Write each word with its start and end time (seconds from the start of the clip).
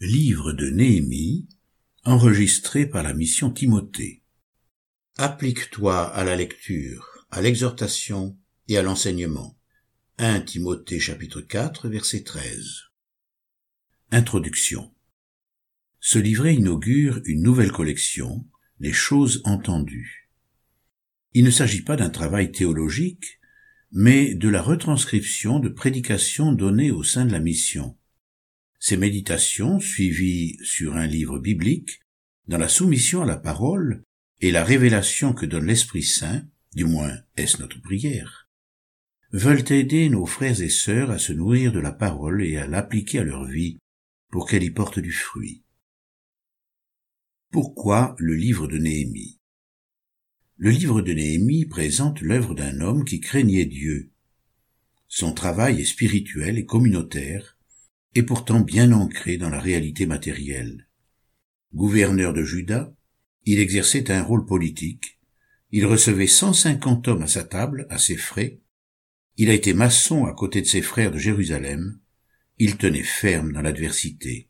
Livre 0.00 0.52
de 0.52 0.70
Néhémie, 0.70 1.48
enregistré 2.02 2.84
par 2.84 3.04
la 3.04 3.14
mission 3.14 3.52
Timothée. 3.52 4.24
Applique-toi 5.18 6.08
à 6.08 6.24
la 6.24 6.34
lecture, 6.34 7.24
à 7.30 7.40
l'exhortation 7.40 8.36
et 8.66 8.76
à 8.76 8.82
l'enseignement. 8.82 9.56
1 10.18 10.40
Timothée 10.40 10.98
chapitre 10.98 11.40
4 11.40 11.88
verset 11.88 12.24
13. 12.24 12.90
Introduction. 14.10 14.92
Ce 16.00 16.18
livret 16.18 16.56
inaugure 16.56 17.20
une 17.24 17.42
nouvelle 17.42 17.72
collection, 17.72 18.44
Les 18.80 18.92
choses 18.92 19.42
entendues. 19.44 20.28
Il 21.34 21.44
ne 21.44 21.50
s'agit 21.50 21.82
pas 21.82 21.94
d'un 21.94 22.10
travail 22.10 22.50
théologique, 22.50 23.38
mais 23.92 24.34
de 24.34 24.48
la 24.48 24.60
retranscription 24.60 25.60
de 25.60 25.68
prédications 25.68 26.50
données 26.50 26.90
au 26.90 27.04
sein 27.04 27.24
de 27.24 27.32
la 27.32 27.38
mission 27.38 27.96
ces 28.84 28.98
méditations, 28.98 29.80
suivies 29.80 30.58
sur 30.62 30.94
un 30.94 31.06
livre 31.06 31.38
biblique, 31.38 32.02
dans 32.48 32.58
la 32.58 32.68
soumission 32.68 33.22
à 33.22 33.24
la 33.24 33.38
parole 33.38 34.02
et 34.42 34.50
la 34.50 34.62
révélation 34.62 35.32
que 35.32 35.46
donne 35.46 35.64
l'Esprit 35.64 36.02
Saint, 36.02 36.46
du 36.74 36.84
moins 36.84 37.16
est-ce 37.38 37.62
notre 37.62 37.80
prière, 37.80 38.46
veulent 39.32 39.72
aider 39.72 40.10
nos 40.10 40.26
frères 40.26 40.60
et 40.60 40.68
sœurs 40.68 41.10
à 41.10 41.18
se 41.18 41.32
nourrir 41.32 41.72
de 41.72 41.78
la 41.78 41.92
parole 41.92 42.44
et 42.44 42.58
à 42.58 42.66
l'appliquer 42.66 43.20
à 43.20 43.24
leur 43.24 43.46
vie 43.46 43.78
pour 44.30 44.46
qu'elle 44.46 44.62
y 44.62 44.70
porte 44.70 44.98
du 44.98 45.12
fruit. 45.12 45.64
Pourquoi 47.52 48.14
le 48.18 48.34
livre 48.34 48.66
de 48.66 48.76
Néhémie? 48.76 49.40
Le 50.58 50.68
livre 50.68 51.00
de 51.00 51.14
Néhémie 51.14 51.64
présente 51.64 52.20
l'œuvre 52.20 52.54
d'un 52.54 52.82
homme 52.82 53.06
qui 53.06 53.20
craignait 53.20 53.64
Dieu. 53.64 54.12
Son 55.08 55.32
travail 55.32 55.80
est 55.80 55.86
spirituel 55.86 56.58
et 56.58 56.66
communautaire, 56.66 57.53
et 58.14 58.22
pourtant 58.22 58.60
bien 58.60 58.92
ancré 58.92 59.36
dans 59.36 59.50
la 59.50 59.60
réalité 59.60 60.06
matérielle. 60.06 60.88
Gouverneur 61.74 62.32
de 62.32 62.42
Juda, 62.42 62.94
il 63.44 63.58
exerçait 63.58 64.10
un 64.10 64.22
rôle 64.22 64.46
politique, 64.46 65.18
il 65.70 65.86
recevait 65.86 66.28
150 66.28 67.08
hommes 67.08 67.22
à 67.22 67.26
sa 67.26 67.42
table, 67.42 67.86
à 67.90 67.98
ses 67.98 68.16
frais, 68.16 68.60
il 69.36 69.50
a 69.50 69.54
été 69.54 69.74
maçon 69.74 70.24
à 70.26 70.32
côté 70.32 70.62
de 70.62 70.66
ses 70.66 70.82
frères 70.82 71.10
de 71.10 71.18
Jérusalem, 71.18 71.98
il 72.58 72.76
tenait 72.76 73.02
ferme 73.02 73.52
dans 73.52 73.62
l'adversité. 73.62 74.48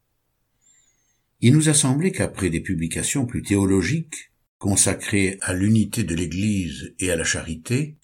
Il 1.40 1.54
nous 1.54 1.70
a 1.70 1.74
semblé 1.74 2.12
qu'après 2.12 2.50
des 2.50 2.60
publications 2.60 3.24
plus 3.24 3.42
théologiques, 3.42 4.32
consacrées 4.58 5.38
à 5.40 5.54
l'unité 5.54 6.04
de 6.04 6.14
l'Église 6.14 6.94
et 6.98 7.10
à 7.10 7.16
la 7.16 7.24
charité, 7.24 7.96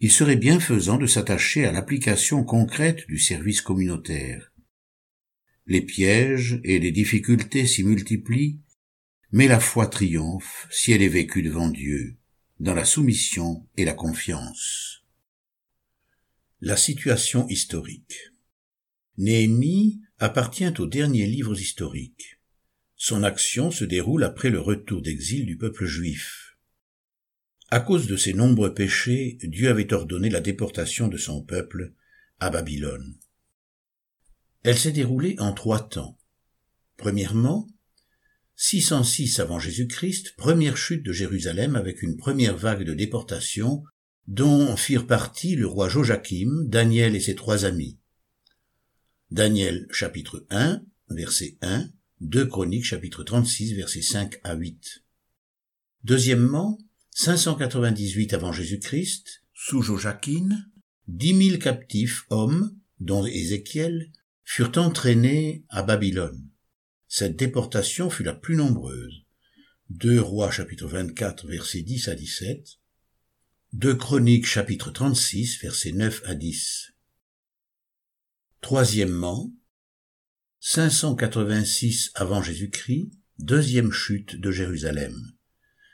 il 0.00 0.10
serait 0.10 0.36
bienfaisant 0.36 0.98
de 0.98 1.06
s'attacher 1.06 1.64
à 1.64 1.72
l'application 1.72 2.44
concrète 2.44 3.06
du 3.08 3.18
service 3.18 3.62
communautaire, 3.62 4.52
les 5.66 5.82
pièges 5.82 6.60
et 6.64 6.78
les 6.78 6.92
difficultés 6.92 7.66
s'y 7.66 7.82
multiplient, 7.82 8.60
mais 9.32 9.48
la 9.48 9.60
foi 9.60 9.88
triomphe 9.88 10.68
si 10.70 10.92
elle 10.92 11.02
est 11.02 11.08
vécue 11.08 11.42
devant 11.42 11.68
Dieu, 11.68 12.16
dans 12.60 12.74
la 12.74 12.84
soumission 12.84 13.66
et 13.76 13.84
la 13.84 13.92
confiance. 13.92 15.04
La 16.60 16.76
situation 16.76 17.48
historique. 17.48 18.16
Néhémie 19.18 20.00
appartient 20.18 20.72
aux 20.78 20.86
derniers 20.86 21.26
livres 21.26 21.58
historiques. 21.58 22.38
Son 22.94 23.24
action 23.24 23.70
se 23.70 23.84
déroule 23.84 24.24
après 24.24 24.50
le 24.50 24.60
retour 24.60 25.02
d'exil 25.02 25.44
du 25.46 25.58
peuple 25.58 25.84
juif. 25.84 26.56
À 27.68 27.80
cause 27.80 28.06
de 28.06 28.16
ses 28.16 28.32
nombreux 28.32 28.72
péchés, 28.72 29.38
Dieu 29.42 29.68
avait 29.68 29.92
ordonné 29.92 30.30
la 30.30 30.40
déportation 30.40 31.08
de 31.08 31.18
son 31.18 31.42
peuple 31.42 31.92
à 32.38 32.50
Babylone. 32.50 33.18
Elle 34.66 34.76
s'est 34.76 34.90
déroulée 34.90 35.36
en 35.38 35.52
trois 35.52 35.88
temps. 35.88 36.18
Premièrement, 36.96 37.68
606 38.56 39.38
avant 39.38 39.60
Jésus-Christ, 39.60 40.34
première 40.36 40.76
chute 40.76 41.04
de 41.04 41.12
Jérusalem 41.12 41.76
avec 41.76 42.02
une 42.02 42.16
première 42.16 42.56
vague 42.56 42.82
de 42.82 42.92
déportation 42.92 43.84
dont 44.26 44.76
firent 44.76 45.06
partie 45.06 45.54
le 45.54 45.68
roi 45.68 45.88
Joachim, 45.88 46.64
Daniel 46.64 47.14
et 47.14 47.20
ses 47.20 47.36
trois 47.36 47.64
amis. 47.64 48.00
Daniel 49.30 49.86
chapitre 49.92 50.44
1, 50.50 50.82
verset 51.10 51.58
1, 51.62 51.88
2 52.22 52.46
Chroniques 52.46 52.86
chapitre 52.86 53.22
36, 53.22 53.74
verset 53.74 54.02
5 54.02 54.40
à 54.42 54.56
8. 54.56 55.04
Deuxièmement, 56.02 56.76
598 57.12 58.34
avant 58.34 58.50
Jésus-Christ, 58.50 59.44
sous 59.54 59.82
Joachim, 59.82 60.48
dix 61.06 61.34
mille 61.34 61.60
captifs 61.60 62.24
hommes, 62.30 62.76
dont 62.98 63.24
Ézéchiel, 63.24 64.10
furent 64.46 64.78
entraînés 64.78 65.64
à 65.68 65.82
Babylone. 65.82 66.48
Cette 67.08 67.36
déportation 67.36 68.08
fut 68.08 68.22
la 68.22 68.32
plus 68.32 68.54
nombreuse. 68.54 69.24
Deux 69.90 70.20
Rois 70.20 70.52
chapitre 70.52 70.86
24 70.86 71.48
versets 71.48 71.82
10 71.82 72.08
à 72.08 72.14
17, 72.14 72.78
Deux 73.72 73.96
Chroniques 73.96 74.46
chapitre 74.46 74.92
36 74.92 75.60
versets 75.60 75.92
9 75.92 76.22
à 76.24 76.34
10. 76.36 76.92
Troisièmement, 78.60 79.52
586 80.60 82.12
avant 82.14 82.40
Jésus-Christ, 82.40 83.10
deuxième 83.40 83.90
chute 83.90 84.36
de 84.36 84.52
Jérusalem. 84.52 85.32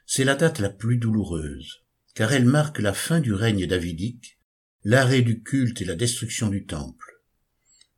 C'est 0.04 0.24
la 0.24 0.34
date 0.34 0.58
la 0.58 0.70
plus 0.70 0.98
douloureuse, 0.98 1.84
car 2.14 2.32
elle 2.32 2.44
marque 2.44 2.80
la 2.80 2.92
fin 2.92 3.20
du 3.20 3.32
règne 3.32 3.66
davidique, 3.66 4.38
l'arrêt 4.84 5.22
du 5.22 5.42
culte 5.42 5.80
et 5.80 5.86
la 5.86 5.96
destruction 5.96 6.48
du 6.48 6.66
temple 6.66 7.11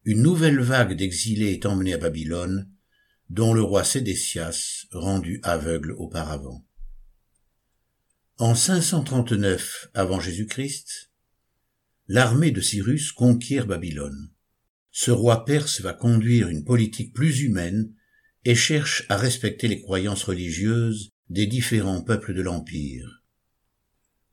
une 0.04 0.20
nouvelle 0.20 0.60
vague 0.60 0.94
d'exilés 0.94 1.52
est 1.52 1.64
emmenée 1.64 1.94
à 1.94 1.98
Babylone, 1.98 2.70
dont 3.30 3.54
le 3.54 3.62
roi 3.62 3.84
Sédécias, 3.84 4.86
rendu 4.92 5.40
aveugle 5.42 5.92
auparavant. 5.92 6.66
En 8.36 8.54
539 8.54 9.88
avant 9.94 10.20
Jésus-Christ, 10.20 11.10
l'armée 12.06 12.50
de 12.50 12.60
Cyrus 12.60 13.12
conquiert 13.12 13.66
Babylone. 13.66 14.30
Ce 14.90 15.10
roi 15.10 15.46
perse 15.46 15.80
va 15.80 15.94
conduire 15.94 16.48
une 16.48 16.64
politique 16.64 17.14
plus 17.14 17.40
humaine 17.40 17.94
et 18.44 18.54
cherche 18.54 19.06
à 19.08 19.16
respecter 19.16 19.68
les 19.68 19.80
croyances 19.80 20.24
religieuses 20.24 21.12
des 21.30 21.46
différents 21.46 22.02
peuples 22.02 22.34
de 22.34 22.42
l'Empire. 22.42 23.23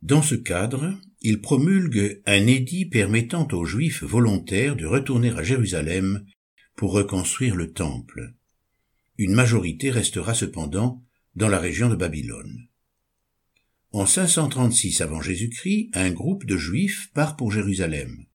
Dans 0.02 0.24
ce 0.24 0.36
cadre, 0.36 0.98
il 1.22 1.42
promulgue 1.42 2.22
un 2.26 2.48
édit 2.48 2.86
permettant 2.86 3.48
aux 3.52 3.66
Juifs 3.66 4.04
volontaires 4.04 4.76
de 4.76 4.86
retourner 4.86 5.30
à 5.30 5.44
Jérusalem 5.44 6.26
pour 6.76 6.94
reconstruire 6.94 7.56
le 7.56 7.72
Temple. 7.72 8.34
Une 9.20 9.36
majorité 9.36 9.92
restera 9.92 10.34
cependant 10.34 11.04
dans 11.36 11.48
la 11.48 11.60
région 11.60 11.90
de 11.90 11.96
Babylone. 11.96 12.68
En 13.92 14.08
536 14.08 15.02
avant 15.02 15.22
Jésus-Christ, 15.22 15.92
un 15.94 16.10
groupe 16.10 16.46
de 16.46 16.58
Juifs 16.58 17.12
part 17.14 17.36
pour 17.36 17.52
Jérusalem. 17.52 18.26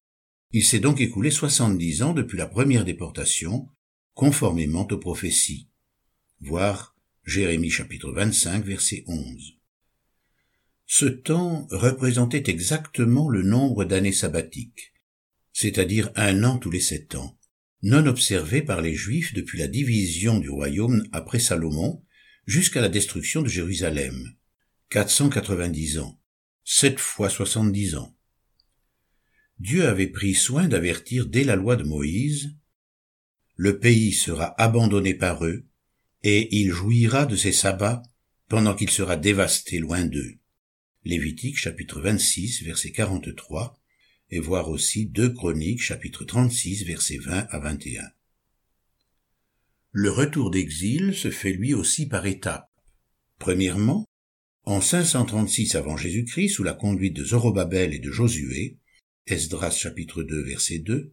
Il 0.52 0.64
s'est 0.64 0.80
donc 0.80 1.00
écoulé 1.00 1.32
soixante-dix 1.32 2.02
ans 2.02 2.12
depuis 2.12 2.38
la 2.38 2.46
première 2.46 2.84
déportation, 2.84 3.68
conformément 4.14 4.86
aux 4.88 4.98
prophéties. 4.98 5.68
Voir 6.40 6.94
Jérémie 7.24 7.70
chapitre 7.70 8.12
25 8.12 8.64
verset 8.64 9.02
11. 9.08 9.55
Ce 10.88 11.06
temps 11.06 11.66
représentait 11.70 12.44
exactement 12.46 13.28
le 13.28 13.42
nombre 13.42 13.84
d'années 13.84 14.12
sabbatiques, 14.12 14.94
c'est-à-dire 15.52 16.12
un 16.14 16.44
an 16.44 16.58
tous 16.58 16.70
les 16.70 16.80
sept 16.80 17.16
ans, 17.16 17.36
non 17.82 18.06
observé 18.06 18.62
par 18.62 18.80
les 18.80 18.94
Juifs 18.94 19.34
depuis 19.34 19.58
la 19.58 19.66
division 19.66 20.38
du 20.38 20.48
royaume 20.48 21.04
après 21.10 21.40
Salomon 21.40 22.04
jusqu'à 22.46 22.80
la 22.80 22.88
destruction 22.88 23.42
de 23.42 23.48
Jérusalem, 23.48 24.36
490 24.90 25.98
ans, 25.98 26.20
sept 26.62 27.00
fois 27.00 27.30
soixante-dix 27.30 27.96
ans. 27.96 28.16
Dieu 29.58 29.88
avait 29.88 30.06
pris 30.06 30.34
soin 30.34 30.68
d'avertir 30.68 31.26
dès 31.26 31.42
la 31.42 31.56
loi 31.56 31.74
de 31.74 31.82
Moïse, 31.82 32.54
le 33.56 33.80
pays 33.80 34.12
sera 34.12 34.54
abandonné 34.62 35.14
par 35.14 35.44
eux, 35.44 35.66
et 36.22 36.60
il 36.60 36.70
jouira 36.70 37.26
de 37.26 37.34
ses 37.34 37.52
sabbats 37.52 38.02
pendant 38.48 38.74
qu'il 38.74 38.90
sera 38.90 39.16
dévasté 39.16 39.78
loin 39.78 40.04
d'eux. 40.04 40.38
Lévitique 41.06 41.56
chapitre 41.56 42.00
26 42.00 42.64
verset 42.64 42.90
43 42.90 43.78
et 44.30 44.40
voir 44.40 44.68
aussi 44.68 45.06
2 45.06 45.34
Chroniques 45.34 45.80
chapitre 45.80 46.24
36 46.24 46.82
verset 46.82 47.18
20 47.18 47.46
à 47.48 47.60
21. 47.60 48.02
Le 49.92 50.10
retour 50.10 50.50
d'exil 50.50 51.14
se 51.14 51.30
fait 51.30 51.52
lui 51.52 51.74
aussi 51.74 52.08
par 52.08 52.26
étapes. 52.26 52.72
Premièrement, 53.38 54.04
en 54.64 54.80
536 54.80 55.76
avant 55.76 55.96
Jésus-Christ, 55.96 56.48
sous 56.48 56.64
la 56.64 56.74
conduite 56.74 57.14
de 57.14 57.22
Zorobabel 57.22 57.94
et 57.94 58.00
de 58.00 58.10
Josué, 58.10 58.80
Esdras 59.28 59.70
chapitre 59.70 60.24
2 60.24 60.42
verset 60.42 60.80
2, 60.80 61.12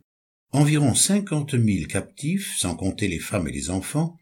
environ 0.54 0.96
cinquante 0.96 1.54
mille 1.54 1.86
captifs, 1.86 2.58
sans 2.58 2.76
compter 2.76 3.08
les 3.08 3.20
femmes 3.20 3.48
et 3.48 3.54
les 3.54 3.70
enfants, 3.70 4.18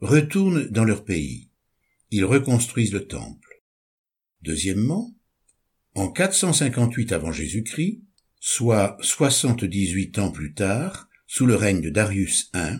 retournent 0.00 0.64
dans 0.68 0.84
leur 0.84 1.04
pays. 1.04 1.50
Ils 2.10 2.24
reconstruisent 2.24 2.94
le 2.94 3.06
temple. 3.06 3.49
Deuxièmement, 4.42 5.14
en 5.94 6.08
458 6.10 7.12
avant 7.12 7.32
Jésus-Christ, 7.32 8.02
soit 8.40 8.96
78 9.02 10.18
ans 10.18 10.30
plus 10.30 10.54
tard, 10.54 11.08
sous 11.26 11.46
le 11.46 11.54
règne 11.54 11.80
de 11.80 11.90
Darius 11.90 12.50
I, 12.54 12.78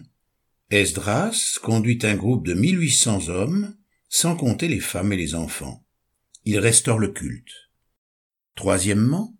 Esdras 0.70 1.58
conduit 1.62 1.98
un 2.02 2.14
groupe 2.14 2.46
de 2.46 2.54
1800 2.54 3.28
hommes, 3.28 3.76
sans 4.08 4.36
compter 4.36 4.68
les 4.68 4.80
femmes 4.80 5.12
et 5.12 5.16
les 5.16 5.34
enfants. 5.34 5.84
Il 6.44 6.58
restaure 6.58 6.98
le 6.98 7.08
culte. 7.08 7.70
Troisièmement, 8.54 9.36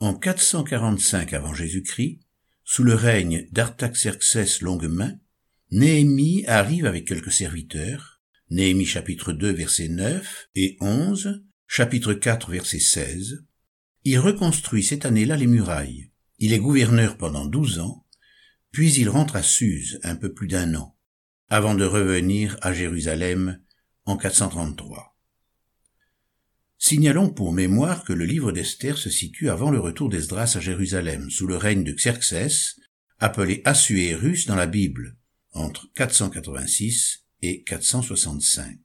en 0.00 0.14
445 0.14 1.32
avant 1.32 1.54
Jésus-Christ, 1.54 2.20
sous 2.64 2.84
le 2.84 2.94
règne 2.94 3.48
d'Artaxerxès 3.52 4.60
Longuemain, 4.60 5.18
Néhémie 5.70 6.44
arrive 6.46 6.86
avec 6.86 7.06
quelques 7.06 7.32
serviteurs, 7.32 8.17
Néhémie 8.50 8.86
chapitre 8.86 9.34
2 9.34 9.52
verset 9.52 9.88
9 9.88 10.48
et 10.54 10.78
11, 10.80 11.44
chapitre 11.66 12.14
4 12.14 12.50
verset 12.50 12.78
16. 12.78 13.44
Il 14.04 14.18
reconstruit 14.18 14.82
cette 14.82 15.04
année-là 15.04 15.36
les 15.36 15.46
murailles. 15.46 16.10
Il 16.38 16.54
est 16.54 16.58
gouverneur 16.58 17.18
pendant 17.18 17.44
douze 17.44 17.78
ans, 17.78 18.06
puis 18.70 18.90
il 18.94 19.10
rentre 19.10 19.36
à 19.36 19.42
Suse 19.42 20.00
un 20.02 20.16
peu 20.16 20.32
plus 20.32 20.46
d'un 20.46 20.74
an, 20.76 20.96
avant 21.50 21.74
de 21.74 21.84
revenir 21.84 22.56
à 22.62 22.72
Jérusalem 22.72 23.60
en 24.06 24.16
433. 24.16 25.14
Signalons 26.78 27.28
pour 27.28 27.52
mémoire 27.52 28.02
que 28.02 28.14
le 28.14 28.24
livre 28.24 28.50
d'Esther 28.50 28.96
se 28.96 29.10
situe 29.10 29.50
avant 29.50 29.70
le 29.70 29.78
retour 29.78 30.08
d'Esdras 30.08 30.54
à 30.56 30.60
Jérusalem, 30.60 31.28
sous 31.28 31.46
le 31.46 31.58
règne 31.58 31.84
de 31.84 31.92
Xerxès, 31.92 32.80
appelé 33.18 33.60
Assuérus 33.66 34.46
dans 34.46 34.56
la 34.56 34.66
Bible, 34.66 35.18
entre 35.52 35.92
486 35.94 37.27
et 37.42 37.62
465. 37.62 38.78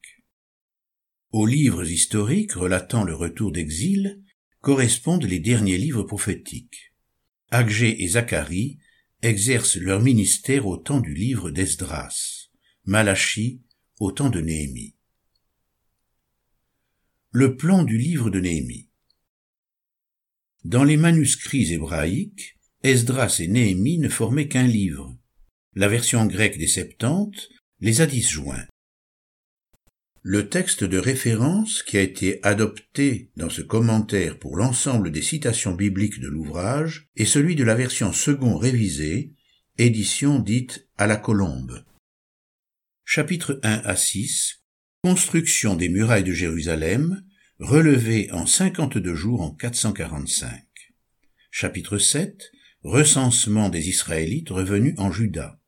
Aux 1.32 1.46
livres 1.46 1.90
historiques 1.90 2.54
relatant 2.54 3.04
le 3.04 3.16
retour 3.16 3.52
d'exil 3.52 4.22
correspondent 4.62 5.26
les 5.26 5.40
derniers 5.40 5.78
livres 5.78 6.04
prophétiques. 6.04 6.94
Agé 7.50 8.04
et 8.04 8.08
Zacharie 8.10 8.80
exercent 9.22 9.78
leur 9.78 10.02
ministère 10.02 10.68
au 10.68 10.78
temps 10.78 11.00
du 11.00 11.14
livre 11.14 11.50
d'Esdras, 11.50 12.50
Malachie 12.86 13.62
au 14.00 14.12
temps 14.12 14.30
de 14.30 14.42
Néhémie. 14.42 14.96
Le 17.32 17.58
plan 17.58 17.84
du 17.84 17.98
livre 17.98 18.30
de 18.30 18.40
Néhémie. 18.40 18.90
Dans 20.64 20.84
les 20.84 20.98
manuscrits 20.98 21.74
hébraïques, 21.74 22.60
Esdras 22.84 23.38
et 23.40 23.48
Néhémie 23.48 23.98
ne 23.98 24.10
formaient 24.10 24.48
qu'un 24.48 24.68
livre. 24.68 25.18
La 25.74 25.88
version 25.88 26.26
grecque 26.26 26.58
des 26.58 26.68
Septante 26.68 27.50
les 27.84 28.00
a 28.00 28.06
disjoints. 28.06 28.66
Le 30.22 30.48
texte 30.48 30.86
de 30.86 30.98
référence 30.98 31.84
qui 31.84 31.98
a 31.98 32.02
été 32.02 32.40
adopté 32.42 33.30
dans 33.36 33.50
ce 33.50 33.62
commentaire 33.62 34.40
pour 34.40 34.56
l'ensemble 34.56 35.12
des 35.12 35.22
citations 35.22 35.74
bibliques 35.74 36.22
de 36.22 36.30
l'ouvrage 36.30 37.10
est 37.18 37.26
celui 37.26 37.58
de 37.58 37.66
la 37.66 37.76
version 37.76 38.14
second 38.14 38.56
révisée, 38.56 39.34
édition 39.78 40.40
dite 40.40 40.88
à 40.98 41.08
la 41.08 41.18
colombe. 41.18 41.84
Chapitre 43.04 43.60
1 43.64 43.82
à 43.84 43.98
6 43.98 44.64
Construction 45.04 45.76
des 45.76 45.90
murailles 45.90 46.24
de 46.24 46.32
Jérusalem, 46.32 47.26
relevée 47.60 48.32
en 48.32 48.46
cinquante-deux 48.46 49.16
jours 49.16 49.42
en 49.42 49.52
445. 49.52 50.64
Chapitre 51.52 51.98
7. 51.98 52.50
Recensement 52.84 53.68
des 53.68 53.90
Israélites 53.90 54.52
revenus 54.52 54.96
en 54.98 55.12
Juda. 55.12 55.60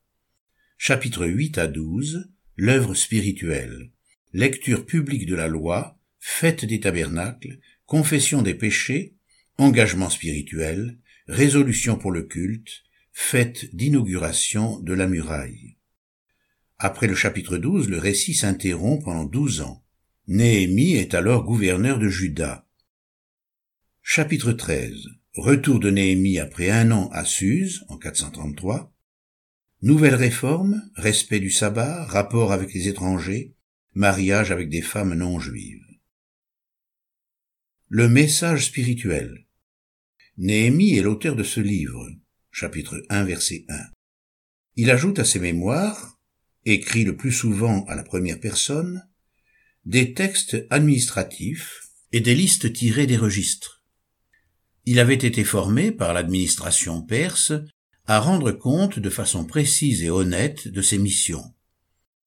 Chapitre 0.77 1.25
8 1.25 1.57
à 1.57 1.67
12. 1.67 2.29
L'œuvre 2.57 2.93
spirituelle. 2.93 3.91
Lecture 4.33 4.85
publique 4.85 5.25
de 5.25 5.33
la 5.33 5.47
loi, 5.47 5.97
fête 6.19 6.65
des 6.65 6.81
tabernacles, 6.81 7.59
confession 7.85 8.41
des 8.41 8.53
péchés, 8.53 9.15
engagement 9.57 10.09
spirituel, 10.09 10.99
résolution 11.27 11.97
pour 11.97 12.11
le 12.11 12.23
culte, 12.23 12.83
fête 13.13 13.73
d'inauguration 13.73 14.79
de 14.81 14.93
la 14.93 15.07
muraille. 15.07 15.77
Après 16.77 17.07
le 17.07 17.15
chapitre 17.15 17.57
12, 17.57 17.89
le 17.89 17.97
récit 17.97 18.33
s'interrompt 18.33 19.03
pendant 19.03 19.23
douze 19.23 19.61
ans. 19.61 19.83
Néhémie 20.27 20.95
est 20.95 21.13
alors 21.13 21.45
gouverneur 21.45 21.99
de 21.99 22.09
Juda. 22.09 22.67
Chapitre 24.03 24.51
13. 24.51 24.93
Retour 25.35 25.79
de 25.79 25.89
Néhémie 25.89 26.37
après 26.37 26.69
un 26.69 26.91
an 26.91 27.09
à 27.11 27.23
Suse, 27.23 27.85
en 27.87 27.97
433. 27.97 28.94
Nouvelle 29.85 30.15
réforme, 30.15 30.81
respect 30.95 31.39
du 31.39 31.51
sabbat, 31.51 32.05
rapport 32.05 32.51
avec 32.51 32.73
les 32.73 32.87
étrangers, 32.87 33.53
mariage 33.93 34.49
avec 34.49 34.67
des 34.67 34.81
femmes 34.81 35.13
non 35.13 35.39
juives. 35.39 35.85
Le 37.89 38.09
message 38.09 38.65
spirituel. 38.65 39.45
Néhémie 40.37 40.95
est 40.95 41.03
l'auteur 41.03 41.35
de 41.35 41.43
ce 41.43 41.59
livre, 41.59 42.03
chapitre 42.49 43.05
1, 43.09 43.25
verset 43.25 43.65
1. 43.69 43.79
Il 44.75 44.89
ajoute 44.89 45.19
à 45.19 45.23
ses 45.23 45.37
mémoires 45.37 46.19
écrit 46.65 47.03
le 47.03 47.15
plus 47.15 47.31
souvent 47.31 47.85
à 47.85 47.93
la 47.93 48.03
première 48.03 48.39
personne, 48.39 49.07
des 49.85 50.15
textes 50.15 50.65
administratifs 50.71 51.91
et 52.11 52.21
des 52.21 52.33
listes 52.33 52.73
tirées 52.73 53.05
des 53.05 53.17
registres. 53.17 53.83
Il 54.85 54.99
avait 54.99 55.13
été 55.13 55.43
formé 55.43 55.91
par 55.91 56.11
l'administration 56.11 57.03
perse 57.03 57.53
à 58.07 58.19
rendre 58.19 58.51
compte 58.51 58.99
de 58.99 59.09
façon 59.09 59.45
précise 59.45 60.03
et 60.03 60.09
honnête 60.09 60.67
de 60.67 60.81
ses 60.81 60.97
missions. 60.97 61.53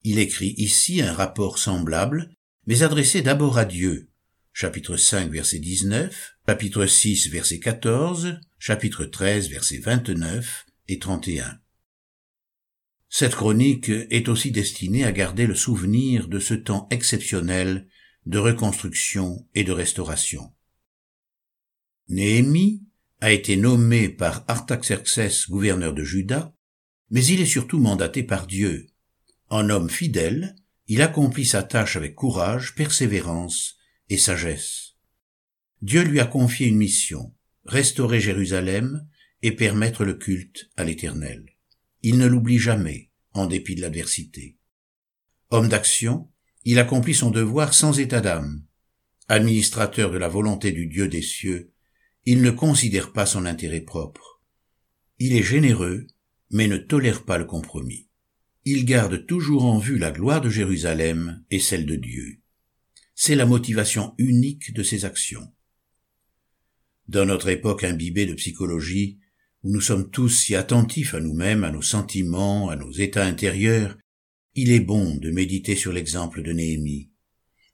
Il 0.02 0.19
écrit 0.19 0.54
ici 0.56 1.02
un 1.02 1.12
rapport 1.12 1.58
semblable, 1.58 2.30
mais 2.66 2.82
adressé 2.82 3.22
d'abord 3.22 3.58
à 3.58 3.64
Dieu, 3.64 4.10
chapitre 4.52 4.96
5 4.96 5.30
verset 5.30 5.58
19, 5.58 6.36
chapitre 6.46 6.86
6 6.86 7.28
verset 7.28 7.60
14, 7.60 8.40
chapitre 8.58 9.04
13 9.04 9.48
verset 9.50 9.78
29 9.78 10.66
et 10.88 10.98
31. 10.98 11.60
Cette 13.08 13.34
chronique 13.34 13.88
est 13.88 14.28
aussi 14.28 14.50
destinée 14.50 15.04
à 15.04 15.12
garder 15.12 15.46
le 15.46 15.54
souvenir 15.54 16.28
de 16.28 16.38
ce 16.38 16.54
temps 16.54 16.88
exceptionnel 16.90 17.88
de 18.26 18.38
reconstruction 18.38 19.46
et 19.54 19.64
de 19.64 19.72
restauration. 19.72 20.52
Néhémie 22.08 22.88
a 23.20 23.32
été 23.32 23.56
nommé 23.56 24.09
par 24.09 24.44
Artaxerxès 24.49 25.49
gouverneur 25.49 25.93
de 25.93 26.05
Juda, 26.05 26.55
mais 27.11 27.25
il 27.25 27.41
est 27.41 27.47
surtout 27.47 27.79
mandaté 27.79 28.23
par 28.23 28.47
Dieu. 28.47 28.87
En 29.49 29.70
homme 29.70 29.91
fidèle, 29.91 30.55
il 30.87 31.03
accomplit 31.03 31.47
sa 31.47 31.62
tâche 31.62 31.97
avec 31.97 32.15
courage, 32.15 32.75
persévérance 32.75 33.76
et 34.09 34.19
sagesse. 34.19 34.94
Dieu 35.82 36.03
lui 36.03 36.20
a 36.20 36.26
confié 36.26 36.67
une 36.67 36.76
mission, 36.76 37.35
restaurer 37.65 38.20
Jérusalem 38.20 39.06
et 39.43 39.53
permettre 39.53 40.05
le 40.05 40.15
culte 40.15 40.70
à 40.76 40.85
l'Éternel. 40.85 41.44
Il 42.03 42.19
ne 42.19 42.26
l'oublie 42.26 42.59
jamais, 42.59 43.11
en 43.32 43.47
dépit 43.47 43.75
de 43.75 43.82
l'adversité. 43.82 44.56
Homme 45.50 45.69
d'action, 45.69 46.31
il 46.65 46.79
accomplit 46.79 47.15
son 47.15 47.31
devoir 47.31 47.75
sans 47.75 47.98
état 47.98 48.20
d'âme. 48.20 48.65
Administrateur 49.29 50.10
de 50.10 50.19
la 50.19 50.29
volonté 50.29 50.72
du 50.72 50.87
Dieu 50.87 51.08
des 51.08 51.22
cieux, 51.22 51.72
il 52.31 52.43
ne 52.43 52.51
considère 52.51 53.15
pas 53.15 53.25
son 53.25 53.47
intérêt 53.47 53.81
propre. 53.81 54.43
Il 55.19 55.35
est 55.35 55.43
généreux, 55.43 56.06
mais 56.51 56.69
ne 56.69 56.77
tolère 56.77 57.25
pas 57.25 57.39
le 57.39 57.47
compromis. 57.47 58.11
Il 58.67 58.85
garde 58.85 59.25
toujours 59.25 59.65
en 59.65 59.79
vue 59.79 59.97
la 59.97 60.11
gloire 60.11 60.43
de 60.43 60.51
Jérusalem 60.51 61.43
et 61.51 61.58
celle 61.58 61.87
de 61.87 61.97
Dieu. 61.97 62.43
C'est 63.15 63.35
la 63.35 63.47
motivation 63.47 64.13
unique 64.19 64.75
de 64.75 64.82
ses 64.82 65.06
actions. 65.06 65.55
Dans 67.06 67.25
notre 67.25 67.49
époque 67.49 67.82
imbibée 67.82 68.27
de 68.27 68.35
psychologie, 68.35 69.19
où 69.63 69.73
nous 69.73 69.81
sommes 69.81 70.11
tous 70.11 70.29
si 70.29 70.55
attentifs 70.55 71.15
à 71.15 71.20
nous-mêmes, 71.20 71.65
à 71.65 71.70
nos 71.70 71.81
sentiments, 71.81 72.69
à 72.69 72.77
nos 72.77 72.93
états 72.93 73.25
intérieurs, 73.25 73.97
il 74.55 74.70
est 74.70 74.81
bon 74.81 75.17
de 75.17 75.31
méditer 75.31 75.77
sur 75.77 75.94
l'exemple 75.94 76.43
de 76.43 76.53
Néhémie. 76.53 77.11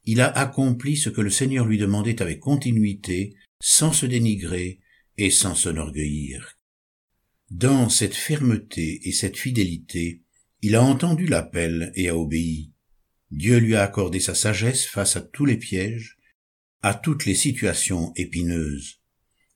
Il 0.05 0.21
a 0.21 0.29
accompli 0.29 0.97
ce 0.97 1.11
que 1.11 1.23
le 1.23 1.31
Seigneur 1.31 1.67
lui 1.67 1.77
demandait 1.77 2.23
avec 2.23 2.39
continuité, 2.39 3.35
sans 3.61 3.93
se 3.93 4.07
dénigrer 4.07 4.81
et 5.17 5.31
sans 5.31 5.55
s'enorgueillir. 5.55 6.59
Dans 7.51 7.89
cette 7.89 8.15
fermeté 8.15 9.09
et 9.09 9.13
cette 9.13 9.37
fidélité, 9.37 10.23
il 10.63 10.75
a 10.77 10.83
entendu 10.83 11.27
l'appel 11.27 11.93
et 11.95 12.09
a 12.09 12.17
obéi. 12.17 12.73
Dieu 13.31 13.59
lui 13.59 13.75
a 13.75 13.83
accordé 13.83 14.21
sa 14.21 14.35
sagesse 14.35 14.87
face 14.87 15.17
à 15.17 15.21
tous 15.21 15.45
les 15.45 15.57
pièges, 15.57 16.19
à 16.83 16.95
toutes 16.95 17.27
les 17.27 17.35
situations 17.35 18.13
épineuses 18.17 19.01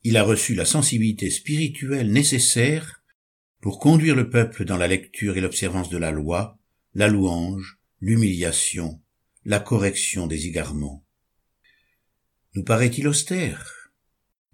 il 0.05 0.17
a 0.17 0.23
reçu 0.23 0.55
la 0.55 0.65
sensibilité 0.65 1.31
spirituelle 1.31 2.11
nécessaire 2.11 3.03
pour 3.61 3.79
conduire 3.79 4.15
le 4.15 4.31
peuple 4.31 4.65
dans 4.65 4.77
la 4.77 4.89
lecture 4.89 5.37
et 5.37 5.41
l'observance 5.41 5.91
de 5.91 5.99
la 5.99 6.13
loi, 6.13 6.59
la 6.95 7.09
louange, 7.09 7.79
l'humiliation, 8.01 9.03
la 9.45 9.61
correction 9.61 10.27
des 10.27 10.47
égarements. 10.47 11.05
Nous 12.55 12.65
paraît-il 12.65 13.09
austère 13.09 13.78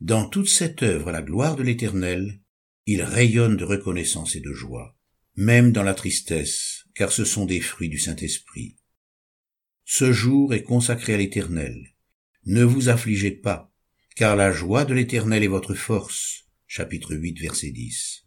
Dans 0.01 0.29
toute 0.29 0.49
cette 0.49 0.83
œuvre 0.83 1.09
à 1.09 1.13
la 1.13 1.23
gloire 1.23 1.57
de 1.57 1.63
l'Éternel, 1.63 2.41
il 2.87 3.03
rayonne 3.03 3.57
de 3.57 3.65
reconnaissance 3.65 4.37
et 4.37 4.41
de 4.41 4.53
joie, 4.53 4.97
même 5.37 5.73
dans 5.73 5.83
la 5.83 5.95
tristesse, 5.95 6.85
car 6.95 7.13
ce 7.13 7.25
sont 7.25 7.47
des 7.47 7.61
fruits 7.61 7.89
du 7.89 7.99
Saint-Esprit. 7.99 8.77
Ce 9.85 10.13
jour 10.13 10.53
est 10.55 10.63
consacré 10.63 11.15
à 11.15 11.17
l'Éternel. 11.17 11.95
Ne 12.47 12.65
vous 12.65 12.89
affligez 12.89 13.31
pas, 13.31 13.73
car 14.17 14.37
la 14.37 14.53
joie 14.53 14.85
de 14.85 14.95
l'Éternel 14.95 15.43
est 15.43 15.49
votre 15.49 15.75
force. 15.75 16.47
Chapitre 16.67 17.15
8, 17.15 17.41
verset 17.41 17.71
10. 17.71 18.27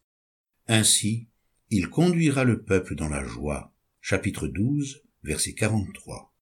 Ainsi, 0.67 1.27
il 1.69 1.89
conduira 1.89 2.43
le 2.43 2.63
peuple 2.63 2.95
dans 2.95 3.09
la 3.09 3.25
joie. 3.25 3.73
Chapitre 4.01 4.47
12, 4.47 5.03
verset 5.23 5.53
43. 5.53 6.33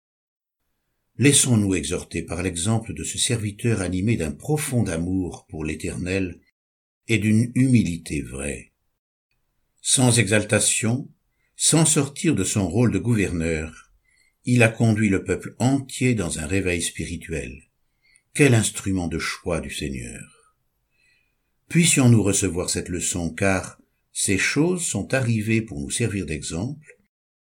Laissons-nous 1.18 1.74
exhorter 1.74 2.22
par 2.22 2.42
l'exemple 2.42 2.92
de 2.92 3.02
ce 3.02 3.16
serviteur 3.16 3.80
animé 3.80 4.16
d'un 4.16 4.32
profond 4.32 4.84
amour 4.84 5.46
pour 5.48 5.64
l'Éternel 5.64 6.40
et 7.08 7.18
d'une 7.18 7.52
humilité 7.54 8.20
vraie. 8.20 8.72
Sans 9.80 10.18
exaltation, 10.18 11.08
sans 11.56 11.86
sortir 11.86 12.34
de 12.34 12.44
son 12.44 12.68
rôle 12.68 12.92
de 12.92 12.98
gouverneur, 12.98 13.92
il 14.44 14.62
a 14.62 14.68
conduit 14.68 15.08
le 15.08 15.24
peuple 15.24 15.56
entier 15.58 16.14
dans 16.14 16.38
un 16.38 16.46
réveil 16.46 16.82
spirituel. 16.82 17.62
Quel 18.34 18.54
instrument 18.54 19.08
de 19.08 19.18
choix 19.18 19.60
du 19.60 19.70
Seigneur. 19.70 20.20
Puissions-nous 21.68 22.22
recevoir 22.22 22.68
cette 22.68 22.90
leçon 22.90 23.30
car 23.30 23.80
ces 24.12 24.36
choses 24.38 24.84
sont 24.84 25.14
arrivées 25.14 25.62
pour 25.62 25.80
nous 25.80 25.90
servir 25.90 26.26
d'exemple 26.26 26.98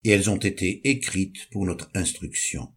et 0.03 0.09
elles 0.09 0.29
ont 0.29 0.37
été 0.37 0.89
écrites 0.89 1.49
pour 1.51 1.65
notre 1.65 1.89
instruction. 1.93 2.73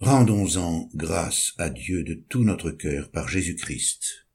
Rendons-en 0.00 0.90
grâce 0.94 1.54
à 1.56 1.70
Dieu 1.70 2.04
de 2.04 2.12
tout 2.14 2.44
notre 2.44 2.70
cœur 2.70 3.10
par 3.10 3.28
Jésus-Christ. 3.28 4.25